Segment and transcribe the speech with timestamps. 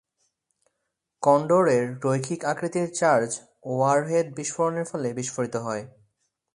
[1.23, 3.29] কন্ডোরের রৈখিক আকৃতির charge
[3.65, 5.83] warhead বিস্ফোরণের ফলে বিস্ফোরিত হয়।